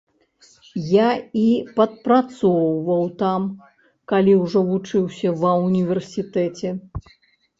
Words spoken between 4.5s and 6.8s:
вучыўся ва ўніверсітэце.